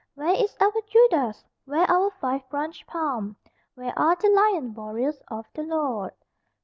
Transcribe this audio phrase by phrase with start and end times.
[0.15, 1.43] Where is our Judas?
[1.65, 3.35] Where our five branched palm?
[3.75, 6.13] Where are the lion warriors of the Lord?